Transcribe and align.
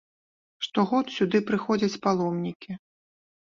Штогод 0.67 1.11
сюды 1.17 1.41
прыходзяць 1.51 1.99
паломнікі. 2.07 2.71